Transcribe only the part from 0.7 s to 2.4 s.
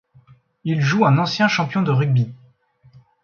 joue un ancien champion de rugby.